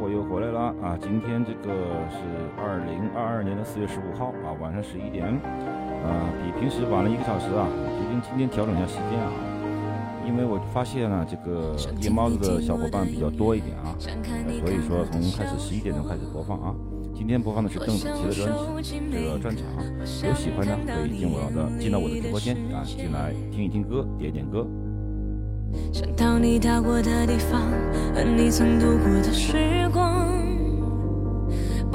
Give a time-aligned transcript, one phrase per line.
[0.00, 0.96] 我又回来了啊！
[1.00, 1.74] 今天这个
[2.06, 2.22] 是
[2.56, 7.66] 二零二二年的四月十五号啊，晚上十一点，啊，比平时晚了一个小时啊，
[7.98, 9.32] 决定今天调整一下时间啊，
[10.24, 16.74] 因为我发现呢，这个夜猫子的小伙伴比较多一点啊，所以说从开始十一点钟开始播放啊。
[17.12, 19.66] 今天播放的是邓紫棋的专辑，这个专场，
[19.98, 24.64] 有喜欢的可以进我的进到我的直播间啊，进来听一听歌，点点歌。
[25.92, 27.60] 想到你到过的地方
[28.14, 29.77] 和你曾度过的时光，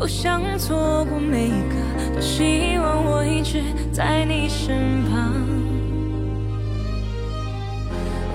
[0.03, 5.33] 不想错过每一个，多希望我一直在你身旁。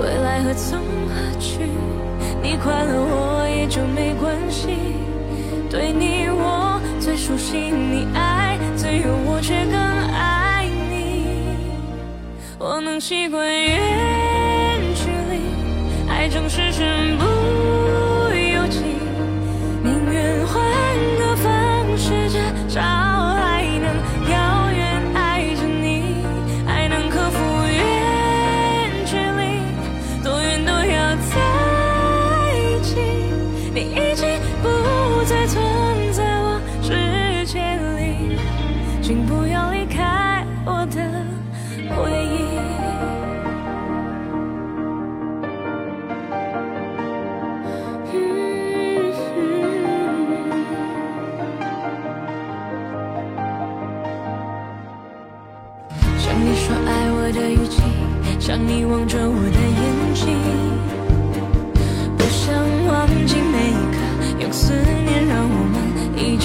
[0.01, 1.59] 未来何从何去，
[2.43, 4.79] 你快乐我也就没关系。
[5.69, 11.27] 对你我最熟悉，你爱自由我却更爱你。
[12.59, 17.27] 我能习惯远距离，爱总是身不
[22.79, 23.08] try.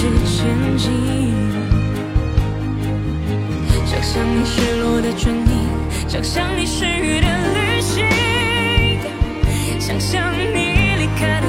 [0.04, 0.92] 直前进。
[3.86, 5.50] 想象你失落的唇印，
[6.06, 8.04] 想象你失语的旅行，
[9.80, 10.56] 想象你
[10.98, 11.46] 离开的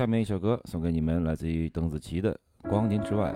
[0.00, 2.32] 下面一首歌送给你们，来自于邓紫棋的
[2.70, 3.34] 《光年之外》。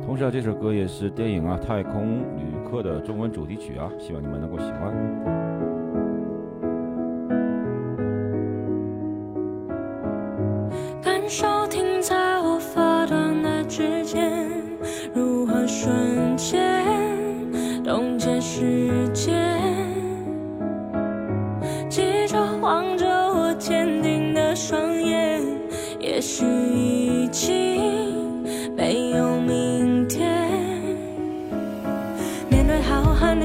[0.00, 5.73] 同时啊，这首歌也是电影啊《太空旅客》的中文主题曲啊，希望你们能够喜欢。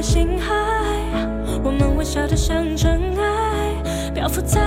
[0.10, 0.56] 星海，
[1.64, 4.60] 我们微小的像尘埃，漂浮在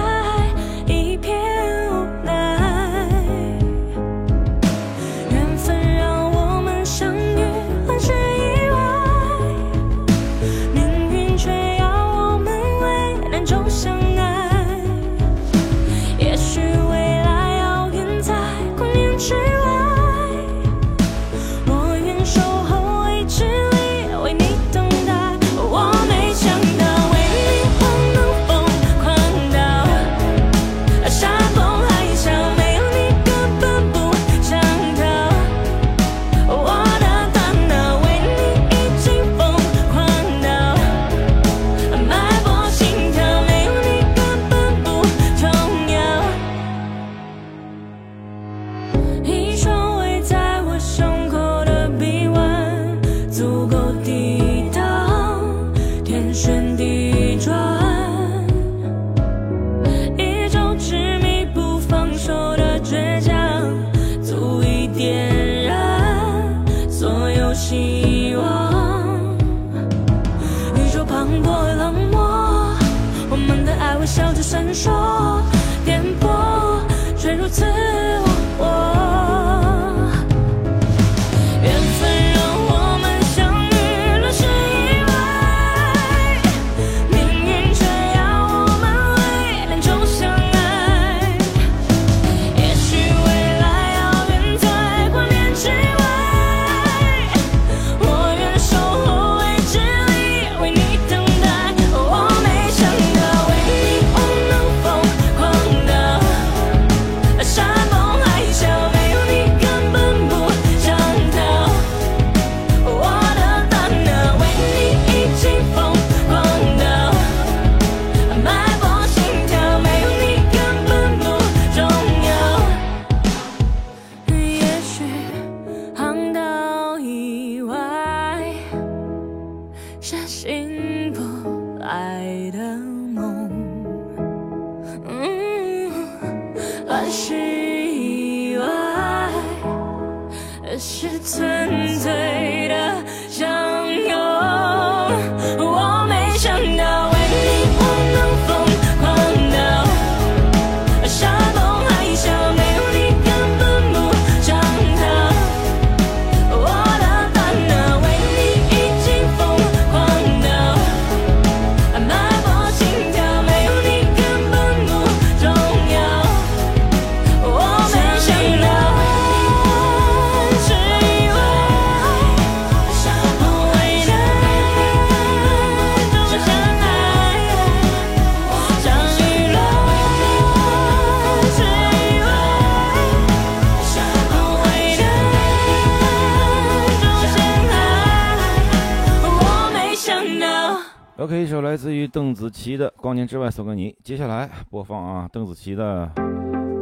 [193.26, 193.96] 之外》送给你。
[194.02, 196.10] 接下来播放啊，邓紫棋的，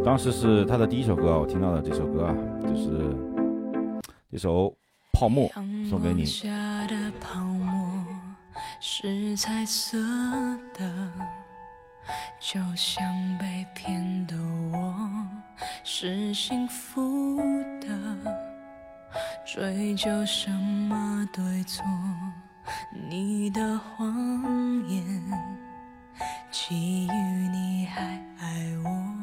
[0.04, 3.16] 当时是她的第一首歌，我听到的这首歌啊，就是
[4.30, 4.66] 这首
[5.12, 5.48] 《泡沫》
[5.88, 6.24] 送给你。
[6.24, 8.04] 的泡沫
[8.80, 9.98] 是彩色
[10.74, 11.10] 的，
[12.38, 13.04] 就像
[13.38, 14.34] 被骗的
[14.72, 14.98] 我
[15.84, 17.38] 是幸福
[17.80, 17.88] 的，
[19.44, 21.84] 追究什么对错？
[23.08, 25.59] 你的谎言。
[26.70, 28.00] 基于你还
[28.38, 29.19] 爱我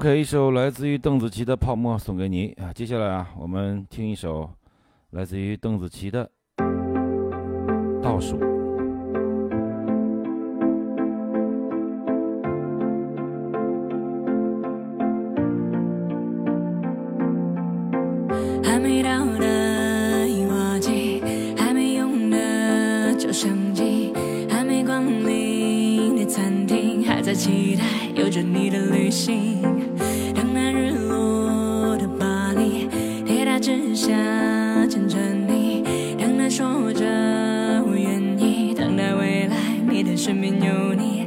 [0.00, 2.56] ok 一首来自于邓紫棋的泡沫送给你。
[2.58, 4.48] 啊接下来啊我们听一首
[5.10, 6.26] 来自于邓紫棋的
[8.02, 8.38] 倒数。
[18.64, 20.26] 还没到的
[21.58, 24.14] 还没用的照相机
[24.48, 29.79] 还没光临的餐厅还在期待有着你的旅行。
[34.00, 34.16] 下
[34.86, 35.84] 牵着你，
[36.18, 37.04] 等待说着
[37.86, 39.54] 我愿意，等待未来，
[39.86, 41.19] 你的身边有你。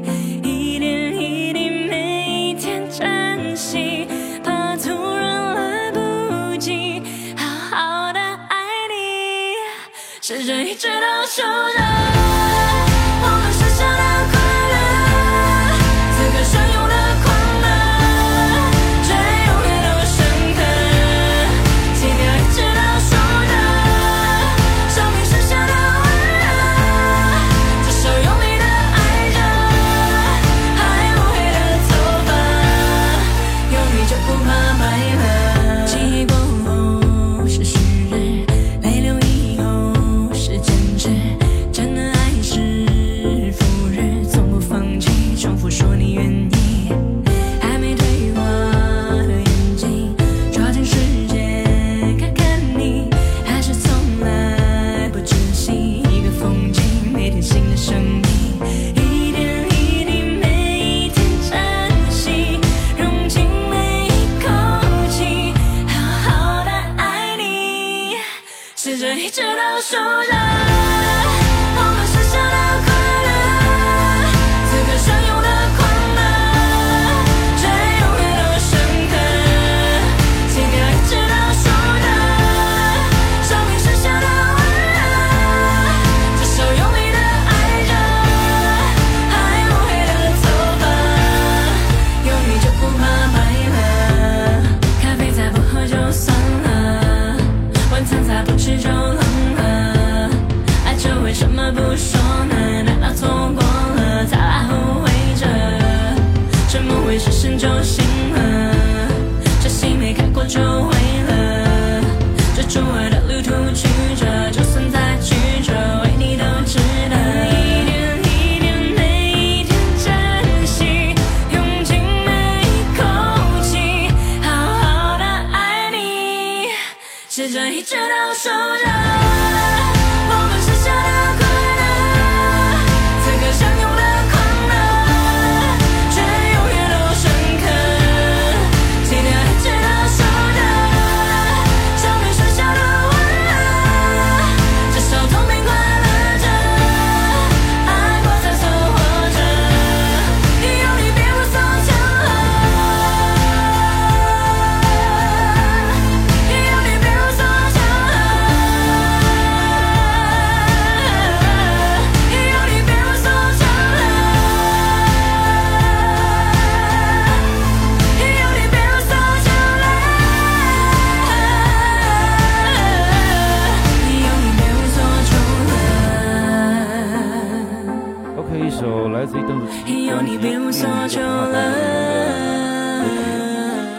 [178.73, 181.19] 一首来自于邓紫棋，今天又一个普通的歌曲，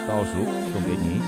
[0.08, 1.22] 倒数送给你。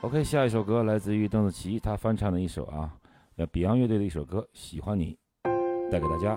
[0.00, 2.92] OK，下一首歌来自于邓紫棋，她翻唱的一首啊，
[3.36, 5.16] 呃，Beyond 乐队的一首歌《喜欢你》，
[5.88, 6.36] 带给大家。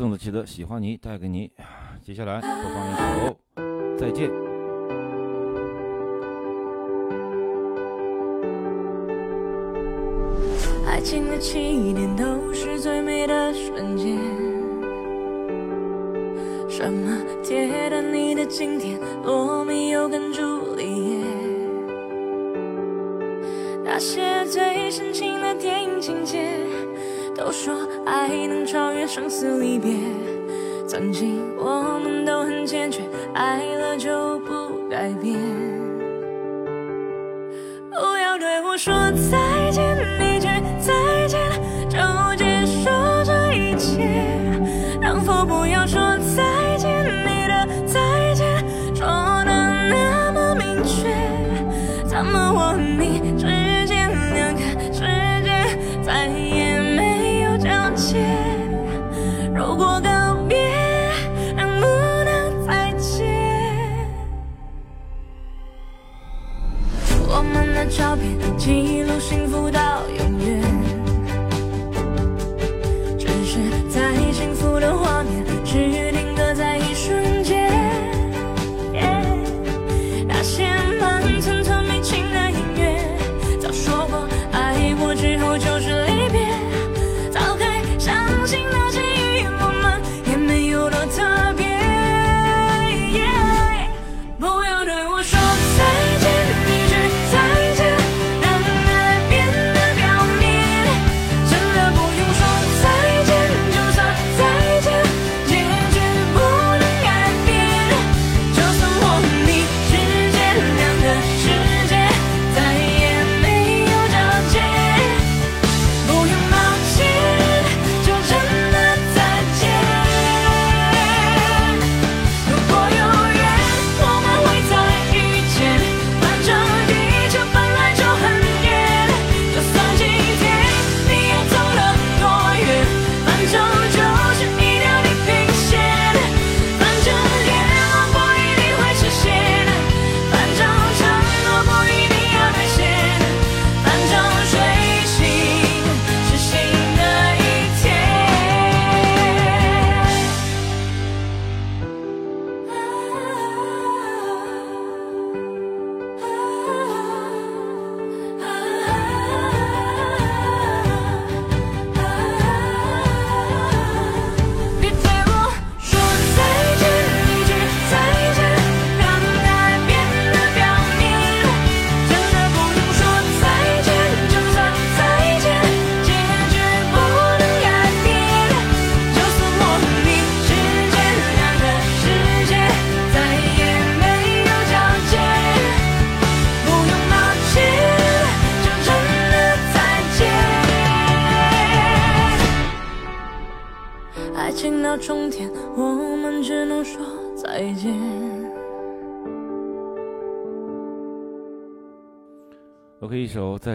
[0.00, 1.50] 邓紫棋的喜欢你带给你
[2.02, 3.36] 接下来播放一首
[3.98, 4.30] 再见。
[10.86, 13.34] 爱情的起点都是最美的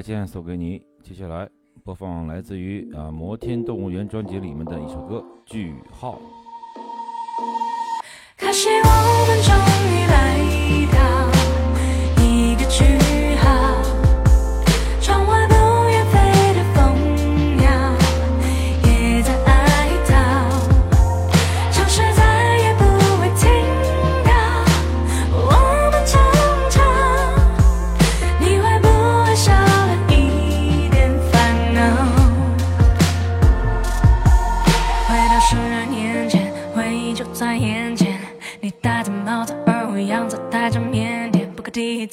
[0.05, 0.79] 现在送给你。
[1.01, 1.49] 接下来
[1.83, 6.21] 播放来自于啊摩天动物园专辑里面的一首歌句号。
[8.37, 9.51] 可惜我们终
[9.89, 10.24] 于来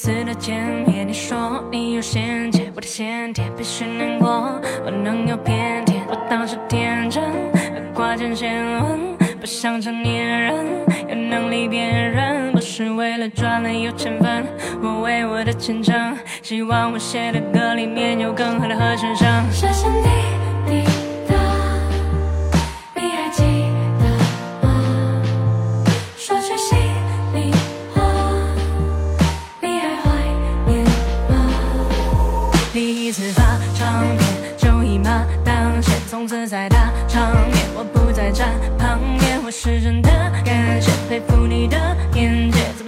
[0.02, 6.02] 次的见面，你说你有先见，我的先天必须难过，我能有偏见。
[6.08, 7.22] 我当时天真，
[7.72, 10.66] 没挂牵线问，不像成年人，
[11.08, 14.44] 有能力辨认，不是为了赚了有钱分。
[14.82, 19.28] 我为我的前程，希望我写的歌里面有更好的和弦声。
[19.52, 20.41] 谢谢你。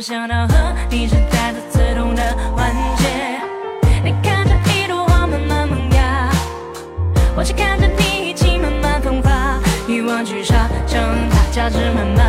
[0.04, 0.54] 想到和
[0.90, 2.22] 你是在着刺痛的
[2.54, 3.40] 环节。
[4.04, 6.30] 你看着一朵花慢慢萌芽，
[7.34, 12.23] 我却看着你一起慢慢风发，欲望去杀，将它价值慢慢。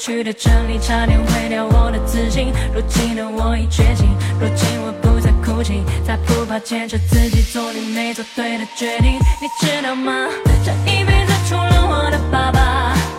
[0.00, 2.50] 去的真理，差点毁掉我的自信。
[2.74, 4.08] 如今的我已觉醒，
[4.40, 9.12] 如今我不再哭泣，再不怕坚持自己做你没做对的决定。
[9.42, 10.26] 你知道吗？
[10.64, 13.09] 这一辈子除了我的爸爸。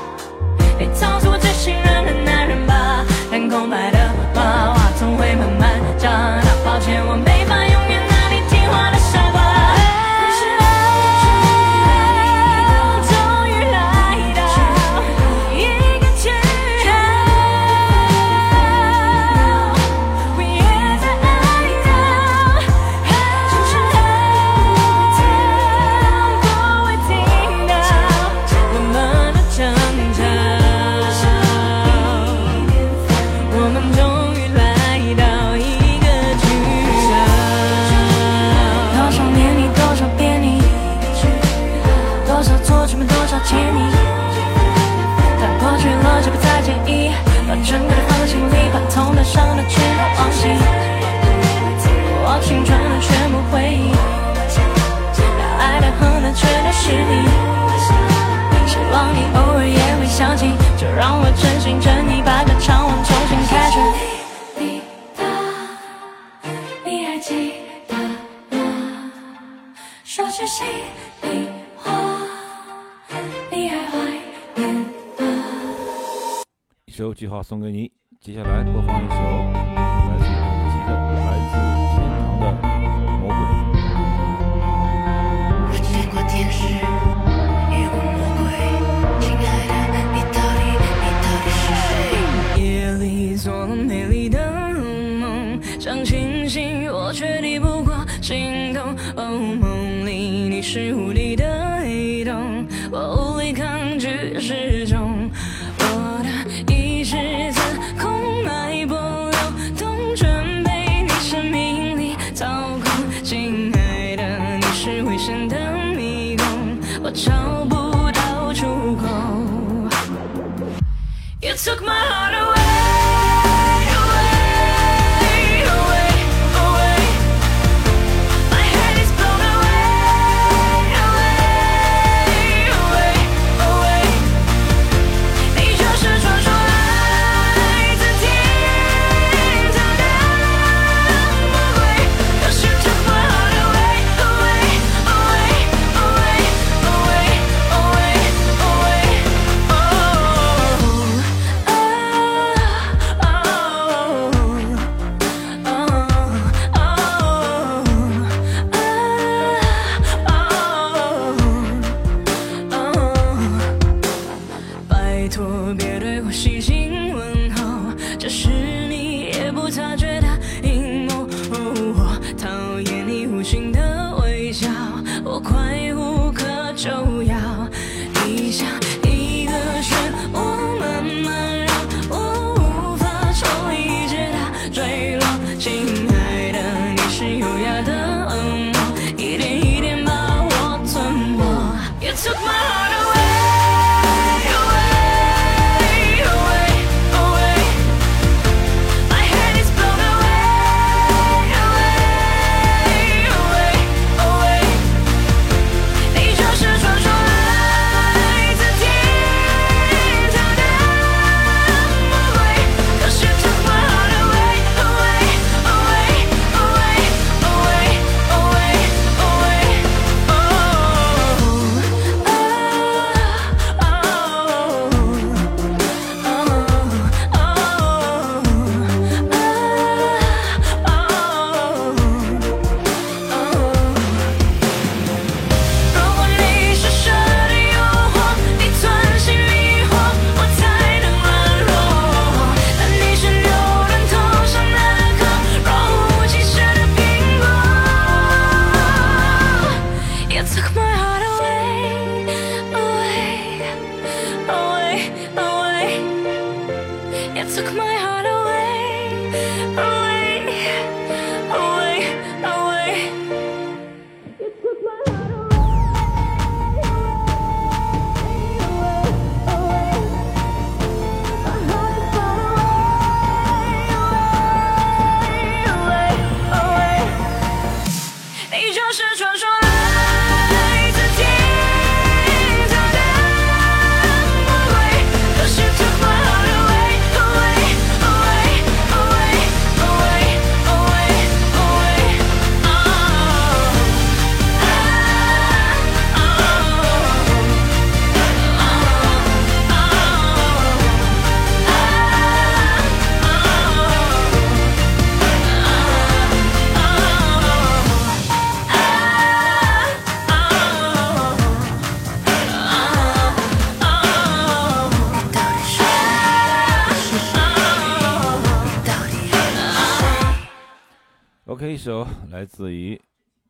[321.81, 323.01] 一首来自于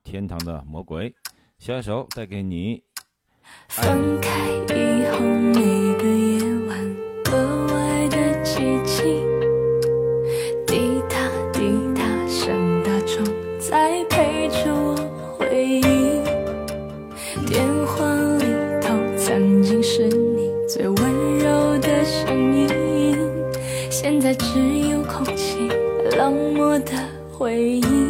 [0.05, 1.13] 天堂的魔鬼
[1.59, 2.81] 下一首带给你
[3.67, 5.59] 分开以后每
[5.97, 9.21] 个夜晚格外的寂静
[10.65, 13.21] 滴答滴答像大钟
[13.59, 14.95] 在陪着我
[15.37, 16.23] 回忆。
[17.45, 18.05] 电话
[18.37, 18.45] 里
[18.81, 23.17] 头曾经是你最温柔的声音
[23.89, 25.67] 现在只有空气
[26.15, 26.93] 冷漠的
[27.29, 28.00] 回忆。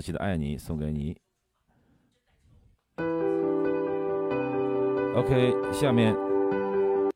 [0.00, 1.14] 子琪的爱你送给你。
[5.14, 6.16] OK，下面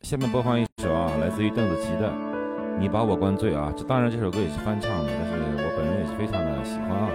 [0.02, 2.10] 下面播放一首啊，来自于邓紫棋的
[2.78, 7.08] 《你把我灌醉》啊，这当然这首歌也是翻唱的，但是我本人也是非常的喜欢啊。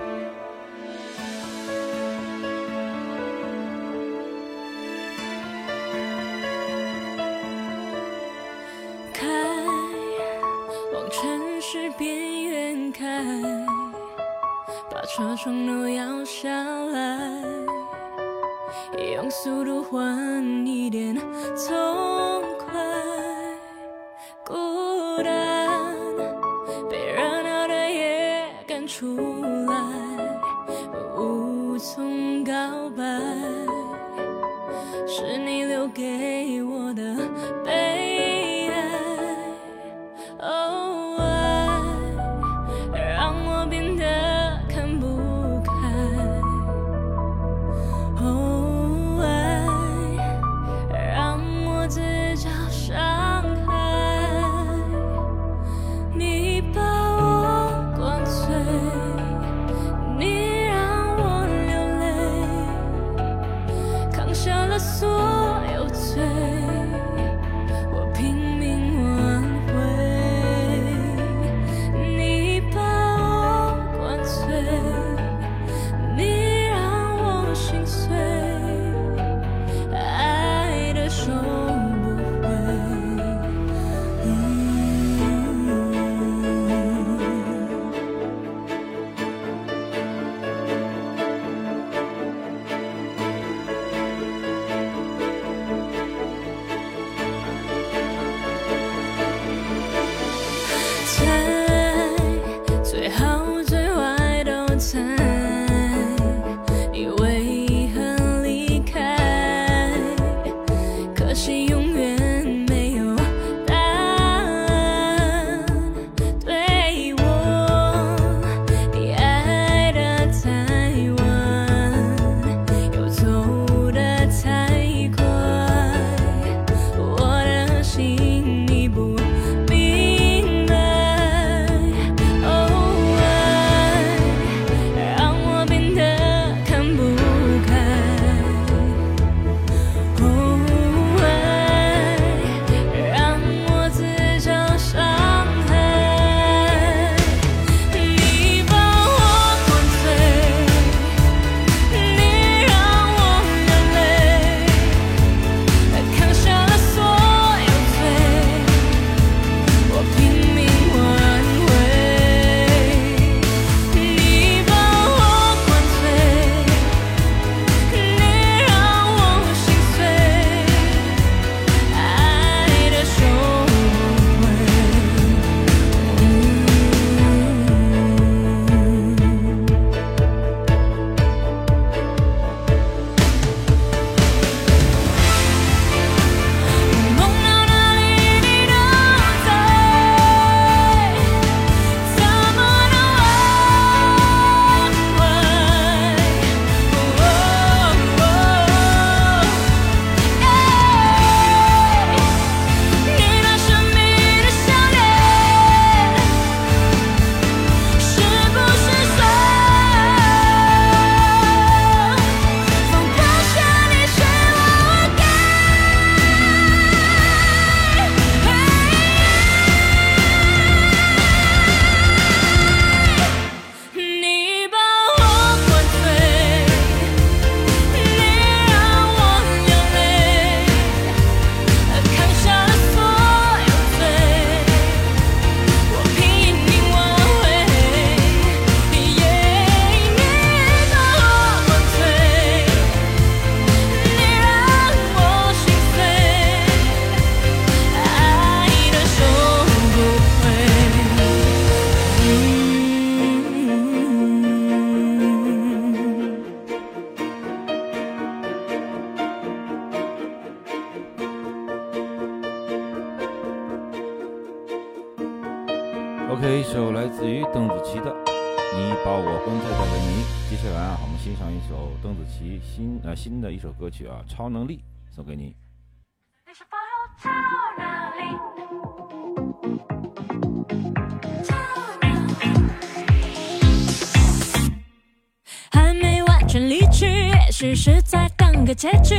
[288.80, 289.14] 结局，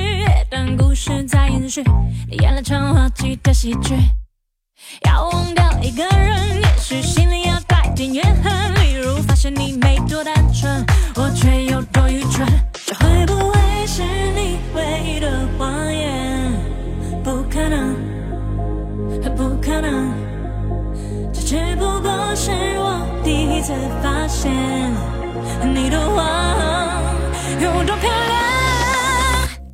[0.49, 1.85] 但故事在延续，
[2.31, 3.95] 你演了场滑稽的喜剧。
[5.05, 10.83] 要忘掉一个人，也许心里要带点怨恨，例如发现你没多单纯，
[11.15, 12.49] 我却有多愚蠢。
[12.87, 16.51] 这会不会是你唯一的谎言？
[17.23, 17.95] 不可能，
[19.37, 20.11] 不可能，
[21.35, 24.51] 这只不过是我第一次发现
[25.75, 26.25] 你的谎
[27.61, 28.30] 有多漂亮。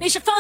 [0.06, 0.35] 你是否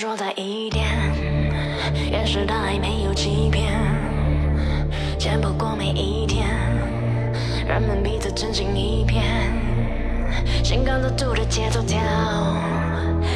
[0.00, 0.86] 说在一点，
[2.10, 3.70] 掩饰的爱没有欺骗，
[5.18, 6.48] 见不过每一天，
[7.68, 9.22] 人们彼此真心一片，
[10.64, 12.00] 心跟着度的节奏跳，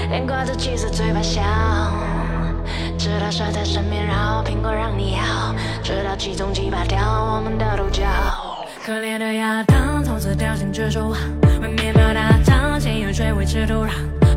[0.08, 1.42] 脸挂着气色，嘴巴笑，
[2.96, 6.98] 直到蛇在身边绕，苹果让你咬，直到其中几把掉
[7.34, 8.04] 我们的头角。
[8.82, 11.18] 可怜的亚当从此掉进蜘蛛网，
[11.60, 13.90] 毁灭的大象先有水维持土壤，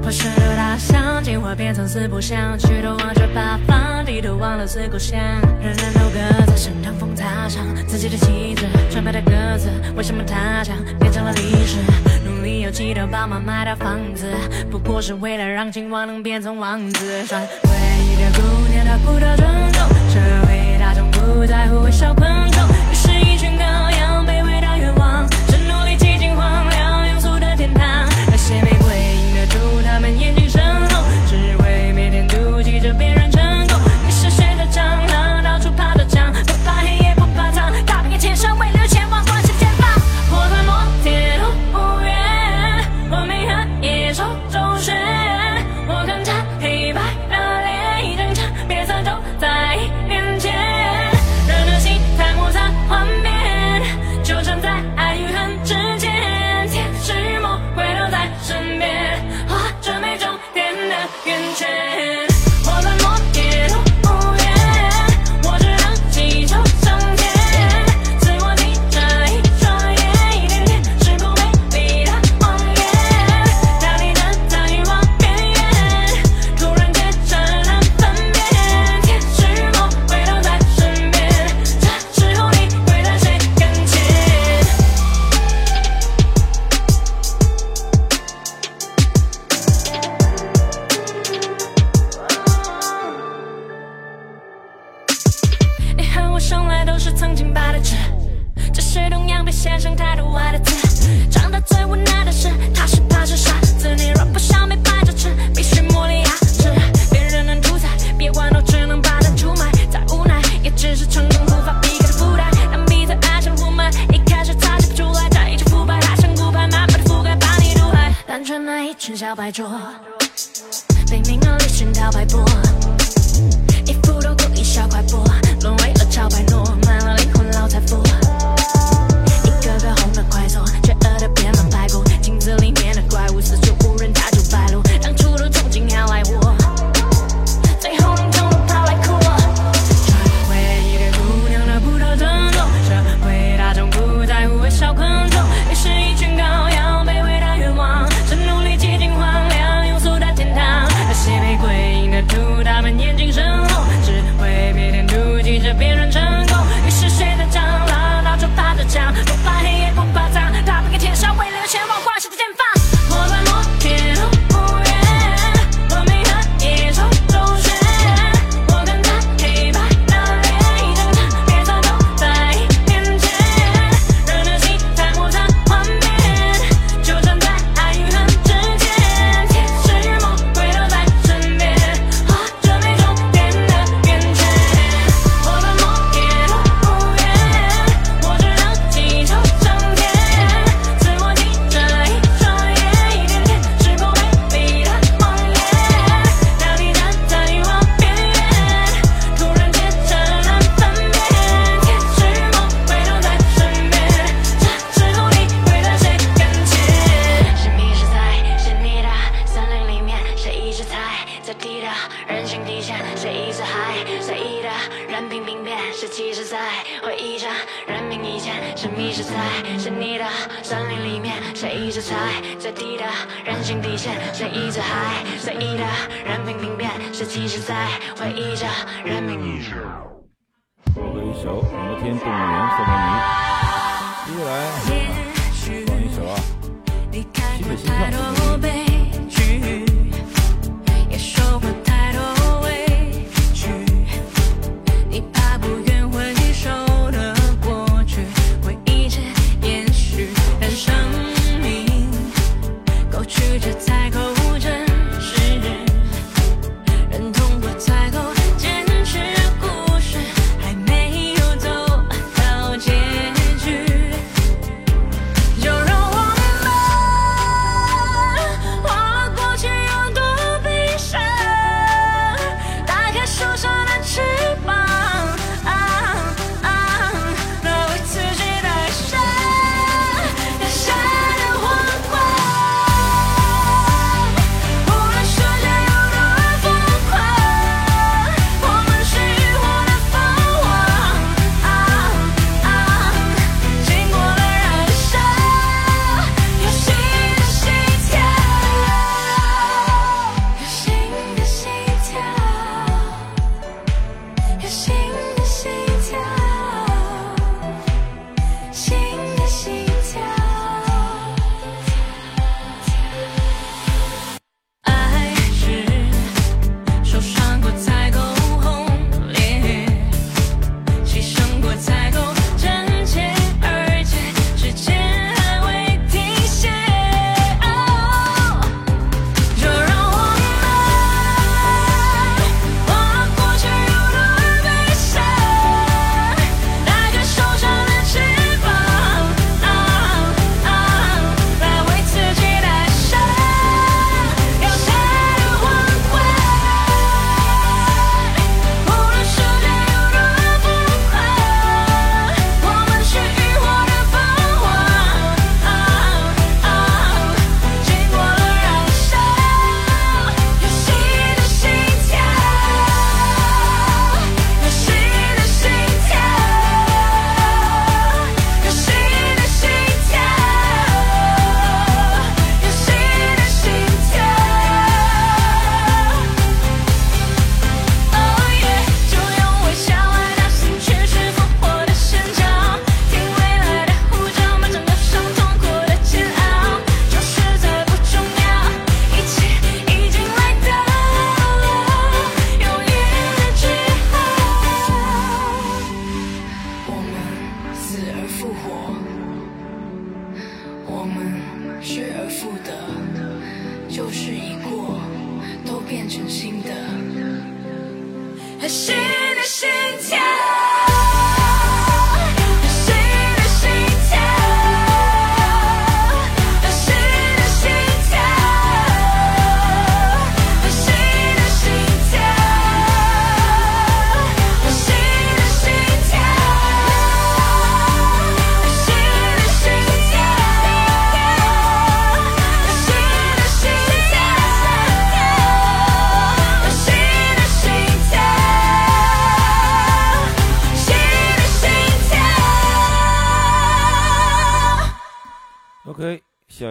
[0.07, 5.19] 破碎的大象进化变成四不像，举头望着八方，低头忘了四故乡。
[5.59, 11.79] 人人都各在身上风踏上自己的旗帜，纯白的鸽子为什么它将变成了历史？
[12.23, 14.27] 努力有气的爸妈买的房子，
[14.71, 17.25] 不过是为了让青蛙能变成王子。
[17.25, 17.69] 穿唯
[18.05, 23.57] 一的姑娘，她不得尊重，社会大众不在乎微笑昆虫，于是一群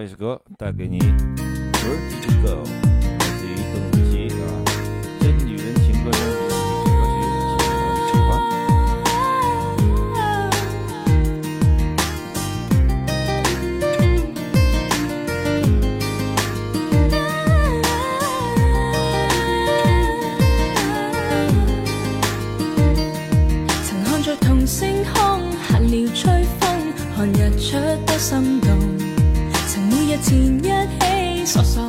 [0.06, 1.00] 这首歌带给你
[30.26, 31.85] 《前一起，傻傻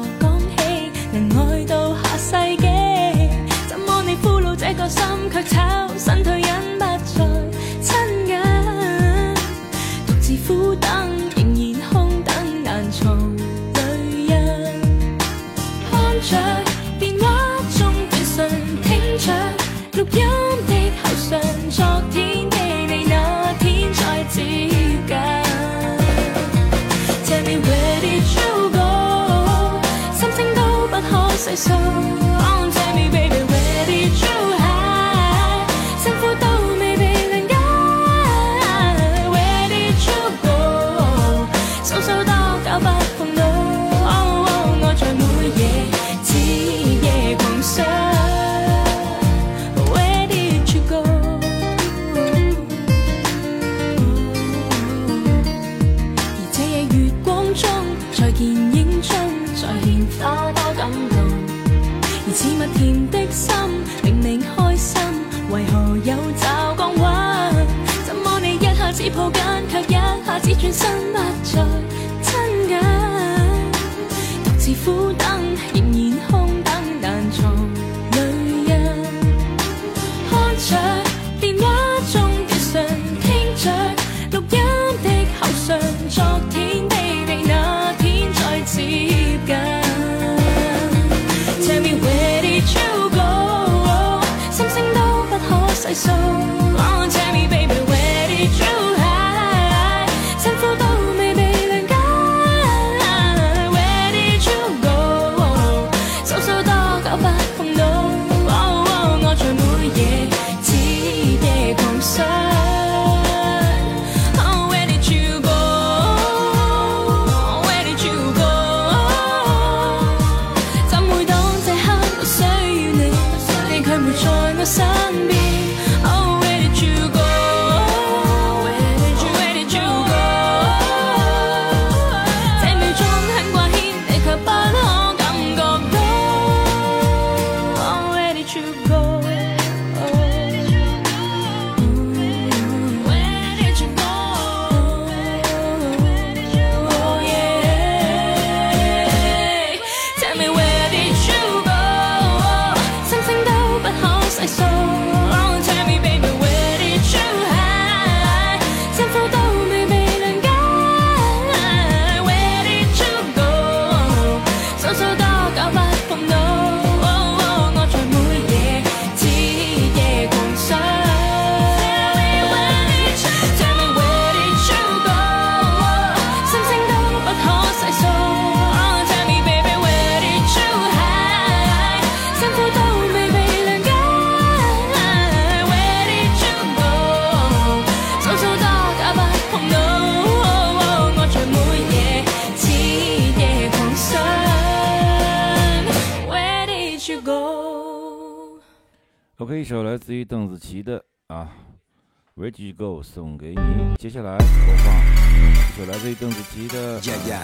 [202.55, 203.95] You Go》送给你。
[203.97, 207.43] 接下来播放一首来自于邓紫棋的《Yeah, yeah.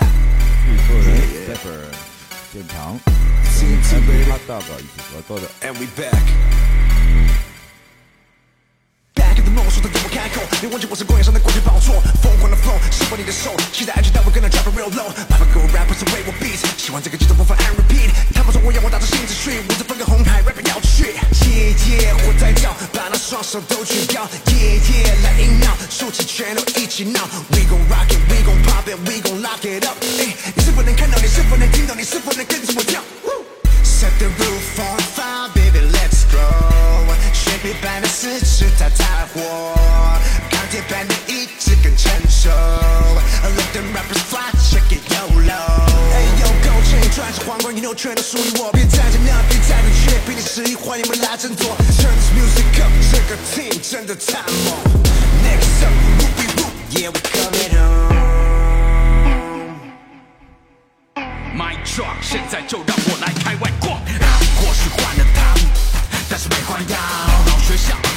[0.64, 1.84] 制作人 Stepper
[2.54, 4.32] 现场跟 CT, Andy.
[4.32, 6.63] Hot Dog 一起合作的。
[10.64, 15.12] 别忘记我是公演上的国际宝座，疯狂的 flow，喜欢你的手，期待 IG 但我跟着 drop real low。
[15.28, 18.08] 麻烦各位 rappers 为我 beat，喜欢这个节奏播放 and repeat。
[18.34, 21.20] 他们说我要我打着性子去，我这分个红海 rapper 要去。
[21.44, 24.24] Yeah yeah，火在跳，把那双手都举高。
[24.48, 27.20] Yeah yeah，来硬闹，竖起拳头一起闹。
[27.52, 30.00] We gon' rock it，we gon' pop it，we gon' lock it up。
[30.00, 30.32] 你
[30.64, 31.20] 是否能看到？
[31.20, 31.94] 你是否能听到？
[31.94, 33.04] 你是否能跟着我跳
[33.84, 36.40] ？Set the roof on fire, baby, let's go。
[37.34, 39.76] 雪碧般的四肢它太火，
[40.74, 42.50] 铁般的意志更成熟。
[42.50, 45.54] Let them rappers fly, check it YOLO。
[45.54, 48.72] 哎呦，勾芡穿着皇冠，一扭全都属于我。
[48.72, 51.78] 别站在那，别在那缺，比你实力，欢迎我们来争夺。
[51.78, 54.74] Turn this music up，这个 team 真的太猛。
[55.44, 58.24] Next up, whoopie whoop, yeah we coming home。
[61.86, 64.02] 爽，现在就让我来开外挂。
[64.58, 65.56] 或许换了汤，
[66.28, 66.98] 但是没换药。
[67.46, 68.13] 老学校掉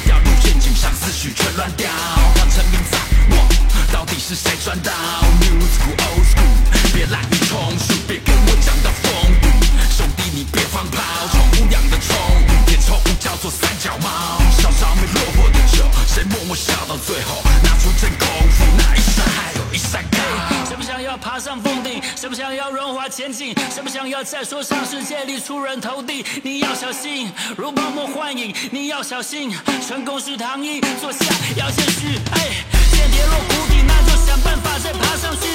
[1.35, 1.89] 全，乱掉。
[2.35, 2.99] 换成名在
[3.31, 3.49] 我，
[3.93, 4.93] 到底是谁赚到
[5.41, 9.45] ？New school old school，别滥竽充数，别跟我讲到风雨。
[9.97, 11.03] 兄弟你别放炮，
[11.33, 14.09] 宠物养的宠物，点宠物叫做三脚猫。
[14.61, 17.43] 少少没落魄的酒，谁默默笑到最后？
[17.63, 19.01] 拿出真功夫，那一
[21.27, 22.01] 爬上峰顶？
[22.15, 23.53] 谁不想要荣华前景？
[23.75, 26.25] 谁不想要在说唱世界里出人头地？
[26.45, 29.53] 你要小心，如泡沫幻影，你要小心，
[29.85, 31.25] 成功是糖衣，坐下
[31.57, 32.17] 要谦虚。
[32.31, 32.63] 哎，
[32.93, 35.49] 先跌落谷底，那就想办法再爬上去。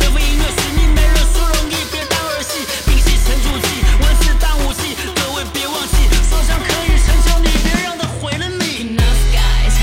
[0.00, 4.96] 背负音乐使命，没人说容易，别当儿戏，屏息沉住气，文字当武器。
[5.14, 8.96] 各位别忘记，说唱可以成就你，别让它毁了你。
[8.96, 9.76] Enough guys,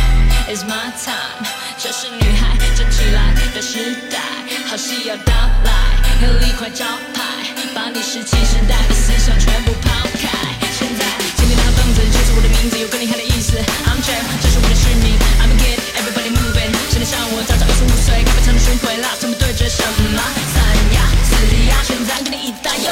[0.49, 1.45] it's my time。
[1.77, 4.17] 这是女孩站起来的时代，
[4.65, 5.31] 好戏要到
[5.63, 5.71] 来，
[6.25, 7.21] 有一块招牌，
[7.73, 10.27] 把你十七时代的思想全部抛开。
[10.77, 11.05] 现在，
[11.37, 13.57] 请你拿棒子，就是我的名字，有更厉害的意思。
[13.85, 15.15] I'm champ，这是我的使命。
[15.39, 16.73] I'm a kid, everybody moving。
[16.89, 20.21] 现在像我，早早二十五岁，咖啡厂的巡回啦，他们对着什么？
[20.53, 20.59] 三
[20.93, 22.89] 呀四呀，现在给你一大有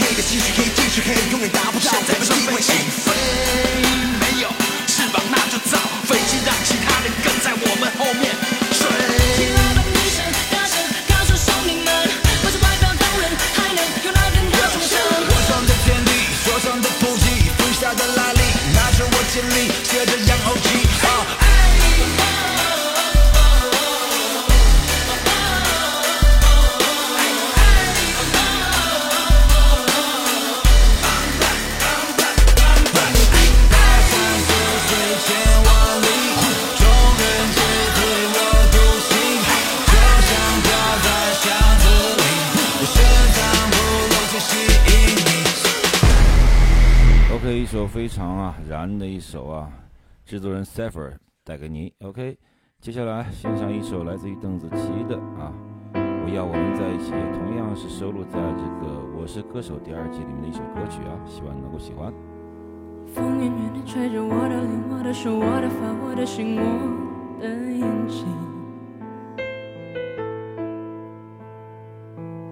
[0.00, 2.60] 黑的继续黑，继续黑，永远达不到现在的地位。
[2.60, 2.72] 起
[3.04, 3.12] 飞，
[4.18, 4.48] 没有
[4.86, 5.78] 翅膀那就造
[6.08, 8.34] 飞机，让其他人跟在我们后面
[8.78, 9.59] 追。
[47.80, 49.72] 首非常啊燃的一首啊，
[50.26, 51.12] 制作人 Cipher
[51.42, 51.90] 带给你。
[52.02, 52.36] OK，
[52.78, 55.50] 接下来欣赏一首来自于邓紫棋的啊，
[55.94, 62.12] 我要我们在一起，同样是收录在这个《我是歌手》第二季里面的一首歌曲啊，希望你能够喜欢。
[63.14, 68.26] 风远远的吹着我的脸，我的手，我的发，我的心，我的眼睛。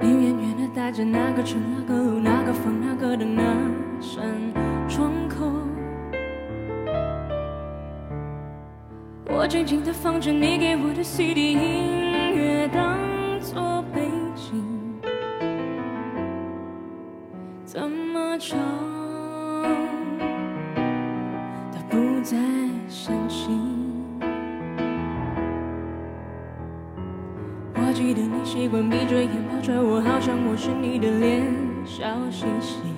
[0.00, 3.42] 你远远的带着那个城，那个路，那个房，那个灯，那
[4.00, 4.24] 扇
[4.88, 5.12] 窗
[9.40, 12.98] 我静静地放着你给我的 CD 音乐当
[13.40, 14.00] 作背
[14.34, 15.00] 景，
[17.64, 18.58] 怎么唱
[21.70, 22.36] 都不再
[22.88, 23.60] 煽情。
[27.74, 31.46] 我记得你习惯闭着眼抱着我，好像我是你的脸，
[31.84, 32.97] 笑嘻嘻。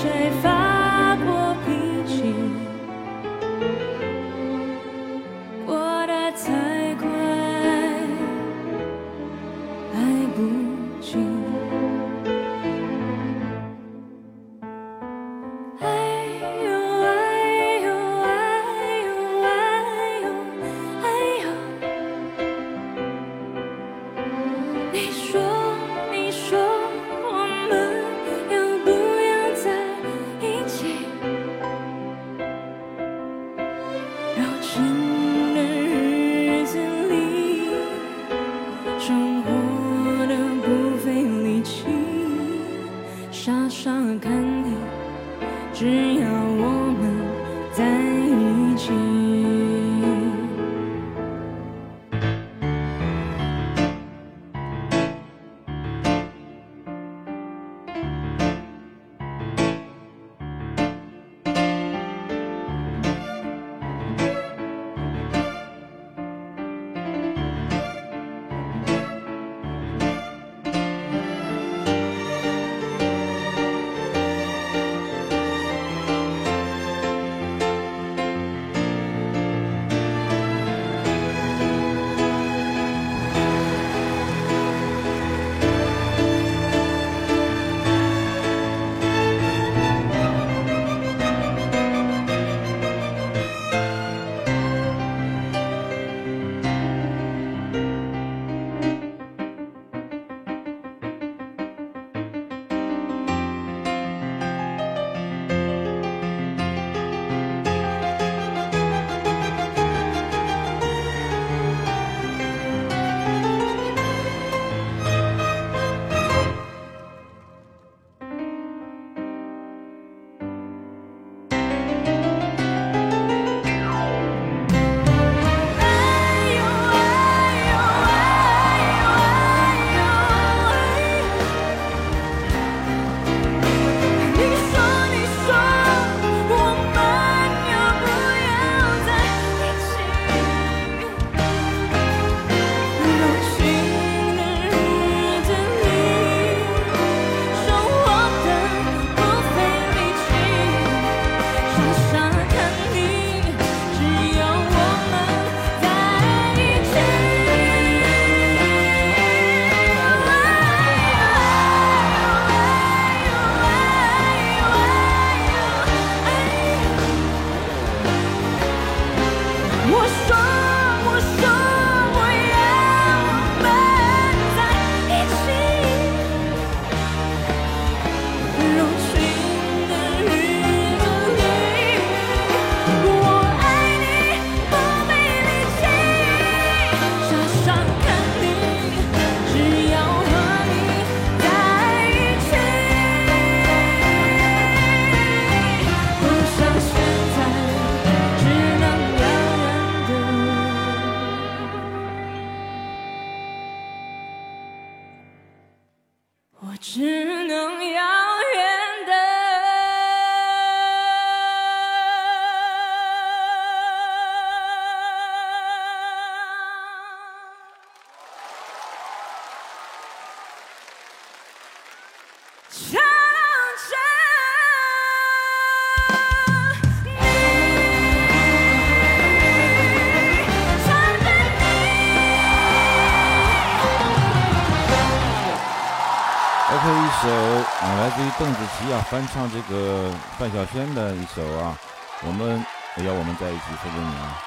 [239.11, 240.09] 翻唱这个
[240.39, 241.77] 范晓萱的一首啊，
[242.25, 242.63] 我们
[243.05, 244.39] 要我们在一起送给你啊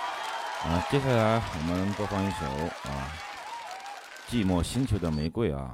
[0.65, 2.47] 啊，接下来我们播放一首
[2.89, 3.13] 啊，
[4.27, 5.69] 寂寞星球的玫瑰啊，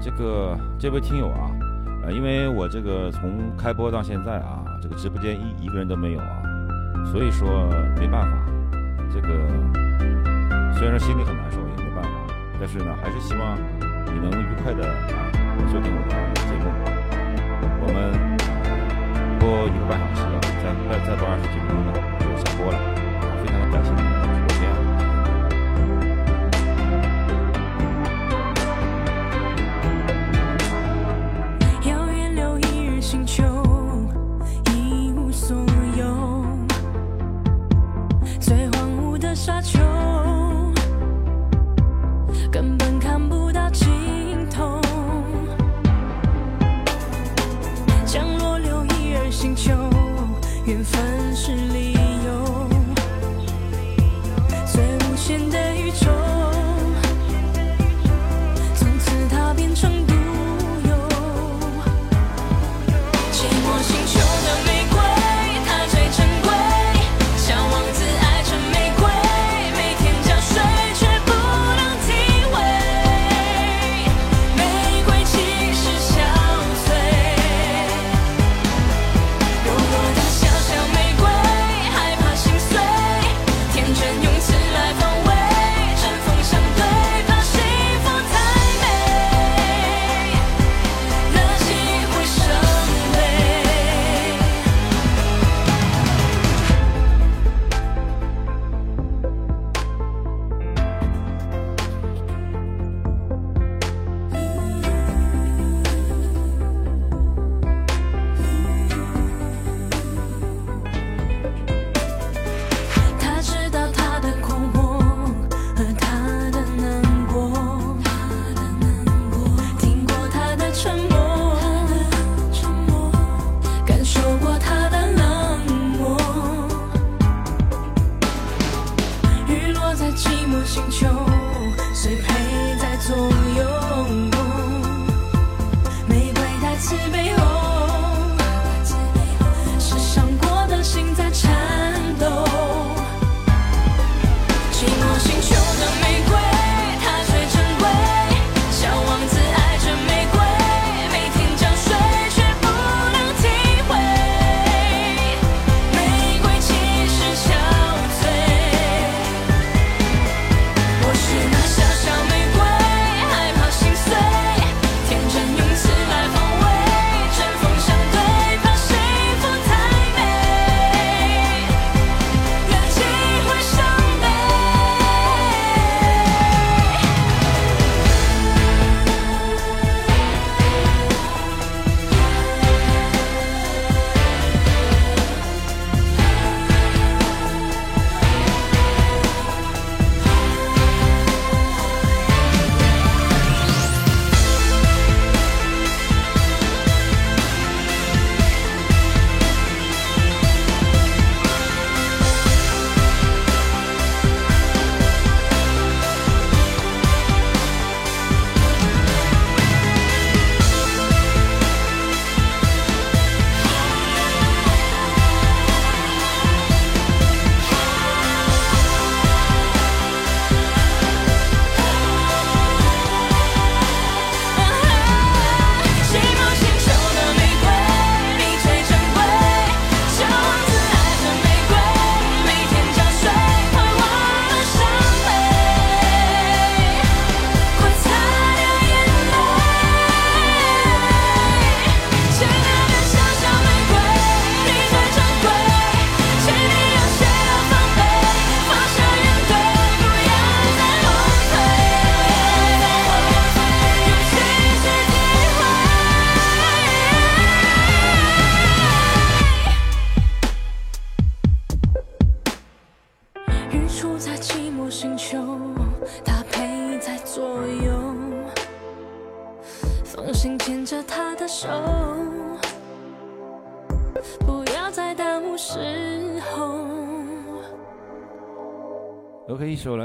[0.00, 1.52] 这个这位听友啊，
[2.04, 6.40] 呃，因为我这个从开播到现在啊，这个直播间一一个人都没有啊，
[7.12, 7.68] 所以说
[7.98, 8.38] 没办法，
[9.12, 9.28] 这个
[10.78, 12.10] 虽然心里很难受，也没办法，
[12.58, 13.54] 但是呢，还是希望
[14.06, 15.28] 你能愉快的啊
[15.70, 16.75] 收听我的节目。
[17.80, 17.96] 我们
[19.38, 22.78] 播一个半小时了，再再再播二十几分钟呢就下播了，
[23.42, 24.05] 非常的感谢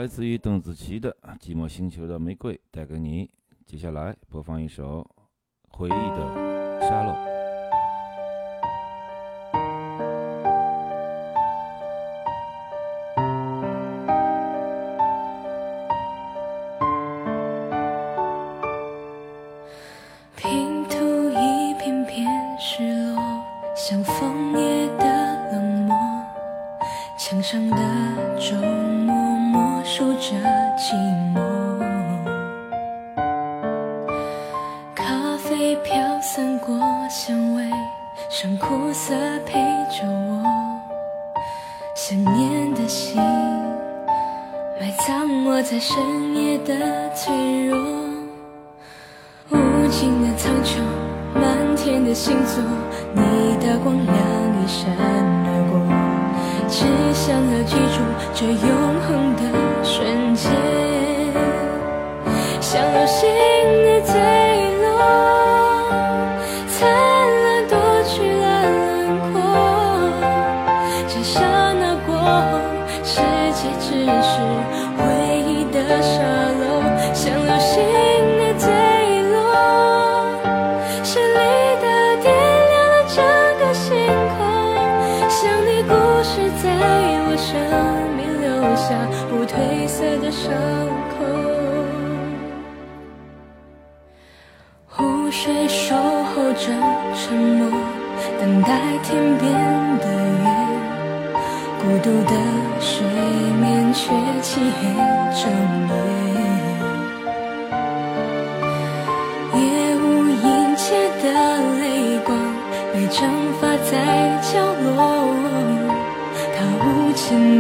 [0.01, 3.29] 来自于邓紫棋的寂寞星球的玫瑰带给你
[3.67, 5.07] 接下来播放一首
[5.69, 7.40] 回忆的沙漏。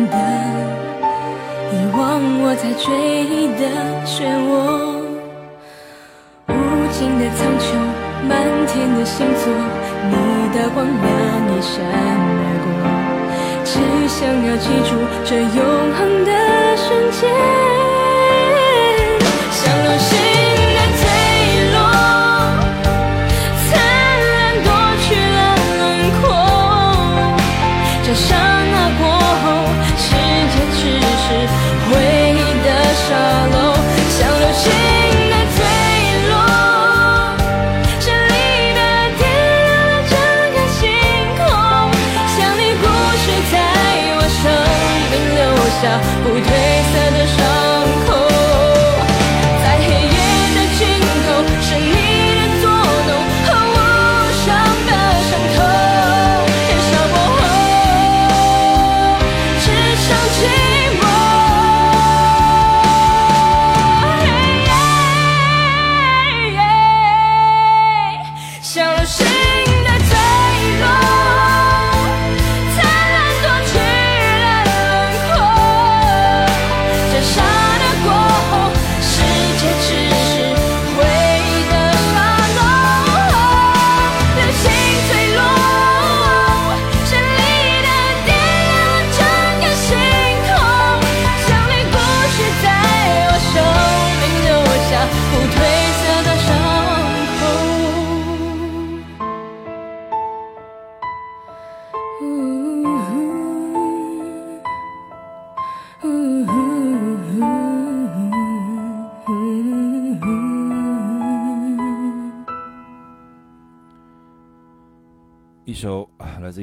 [0.09, 0.15] 的
[1.71, 2.01] 遗忘，
[2.41, 2.85] 我在追
[3.25, 3.63] 忆的
[4.05, 4.51] 漩涡，
[6.47, 6.53] 无
[6.91, 7.63] 尽的苍穹，
[8.27, 8.31] 满
[8.67, 9.43] 天的星座，
[10.09, 10.13] 你
[10.55, 10.97] 的光亮
[11.49, 11.71] 一闪
[12.39, 12.67] 而过，
[13.63, 13.71] 只
[14.07, 14.91] 想要记住
[15.25, 15.59] 这永
[15.97, 16.31] 恒的
[16.77, 17.80] 瞬间。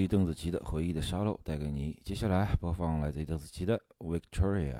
[0.09, 2.01] 邓紫棋的《回忆的沙漏》带给你。
[2.03, 3.79] 接下来播放来自邓紫棋的
[4.33, 4.75] 《Victoria》。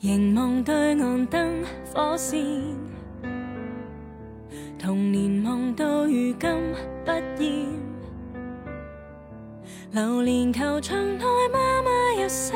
[0.00, 1.64] 凝望对岸灯
[1.94, 2.44] 火线，
[4.78, 7.12] 童年梦到如今不
[7.42, 7.93] 厌。
[9.94, 12.52] 榴莲球场内，妈妈有些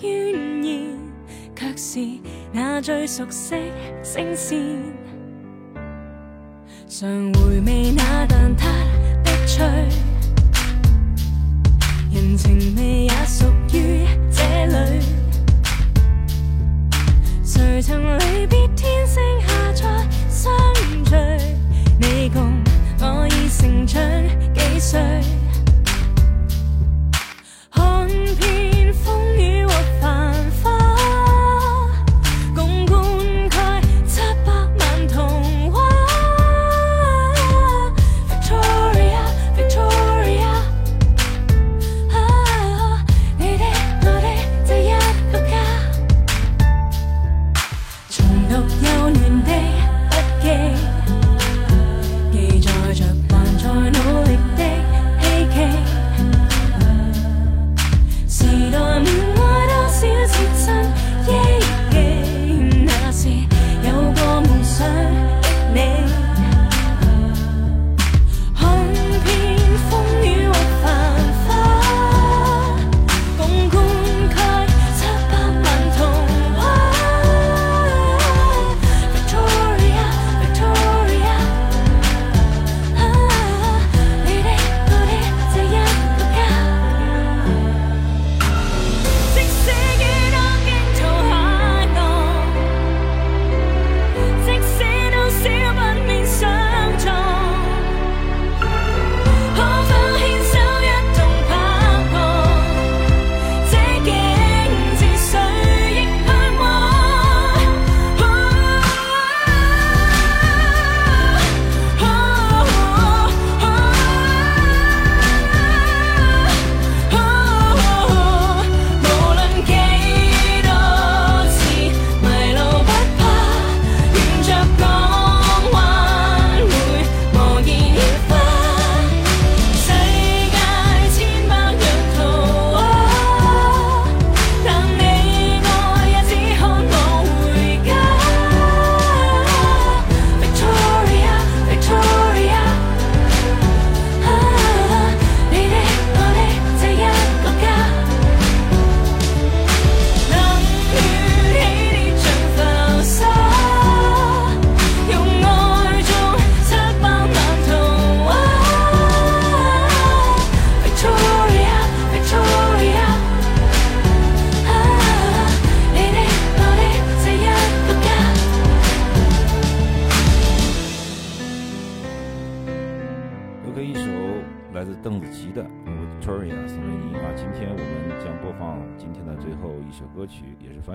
[0.00, 0.98] 怨言，
[1.54, 2.00] 却是
[2.50, 3.54] 那最熟悉
[4.02, 4.58] 声线。
[6.88, 8.64] 常回味那蛋挞
[9.22, 9.64] 的脆，
[12.12, 15.06] 人情味也属于这里。
[17.44, 20.52] 谁曾离别天星下再相
[21.04, 21.14] 聚？
[22.00, 22.52] 你共
[22.98, 24.02] 我已成长
[24.52, 25.00] 几岁？
[29.04, 29.61] 风雨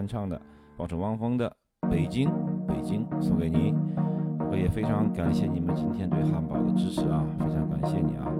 [0.07, 0.41] 唱的，
[0.77, 1.51] 放成汪峰的
[1.89, 2.29] 《北京
[2.67, 3.75] 北京》送给你。
[4.49, 8.31] 我也非常感谢你们今天对汉堡的支持啊，非常感谢你啊！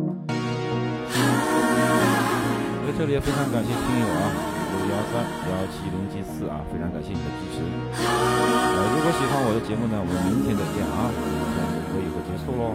[2.88, 4.24] 在这里也非常感谢听友啊，
[4.72, 5.20] 五幺三
[5.52, 7.60] 幺七零七四啊，非常感谢你的支持。
[7.60, 12.72] 呃，如果喜欢我的节目呢，我们明天再见啊，这样就可以会结束喽。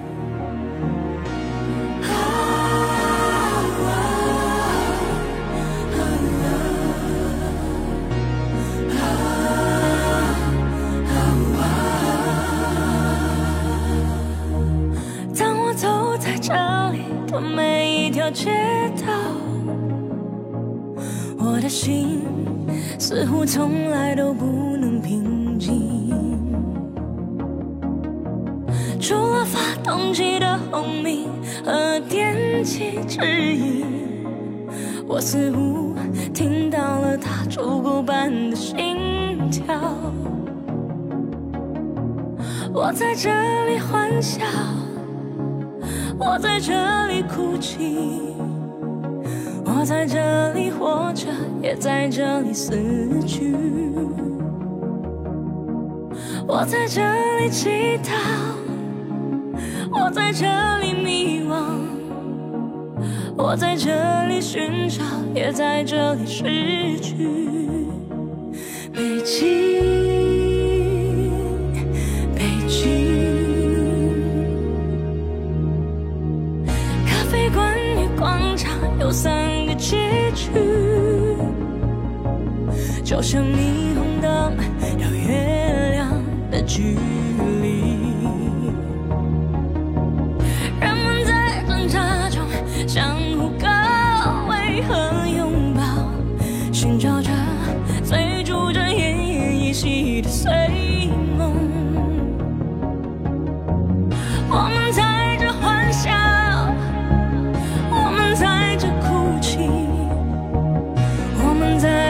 [17.43, 18.51] 每一条街
[19.05, 19.13] 道，
[21.39, 22.21] 我的心
[22.99, 25.83] 似乎从来都不能平静。
[29.01, 31.29] 除了发动机的轰鸣
[31.65, 33.21] 和电气指
[33.55, 33.85] 引，
[35.07, 35.95] 我似乎
[36.33, 38.97] 听到了它烛鼓般的心
[39.51, 39.75] 跳。
[42.73, 43.29] 我在这
[43.67, 44.45] 里欢笑，
[46.25, 46.73] 我在这
[47.09, 47.97] 里哭泣，
[49.65, 51.27] 我在这里活着，
[51.61, 52.73] 也在这里死
[53.27, 53.57] 去。
[56.47, 57.03] 我在这
[57.41, 58.13] 里祈祷，
[59.91, 60.47] 我在这
[60.79, 61.81] 里迷惘，
[63.37, 63.91] 我在这
[64.29, 65.03] 里寻找，
[65.35, 67.41] 也在这里失去。
[68.93, 70.22] 北京，
[79.03, 80.49] 有三个结局，
[83.03, 84.57] 就像霓虹灯
[84.97, 86.23] 到月亮
[86.53, 86.97] 的距
[87.61, 88.02] 离。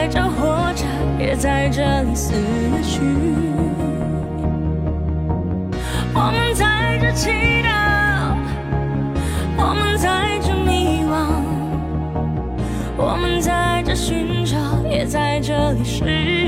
[0.02, 0.84] 在这活着，
[1.16, 2.32] 也在这里死
[2.82, 3.02] 去。
[6.12, 7.30] 我们在这祈
[7.62, 8.34] 祷，
[9.56, 11.28] 我们在这迷惘，
[12.96, 14.56] 我们在这寻找，
[14.90, 16.41] 也在这里失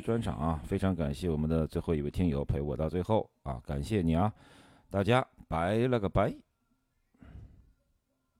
[0.00, 4.32] 专场啊，非常感谢我们的最后一位听友陪我到最后啊，感谢你啊，
[4.90, 6.34] 大家拜了个拜。